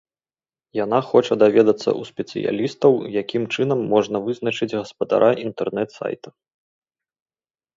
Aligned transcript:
Яна 0.83 0.99
хоча 1.09 1.35
даведацца 1.43 1.83
ў 1.83 2.01
спецыялістаў, 2.11 2.91
якім 3.21 3.43
чынам 3.53 3.79
можна 3.93 4.17
вызначыць 4.29 4.71
гаспадара 4.79 5.31
інтэрнэт-сайта. 5.45 6.29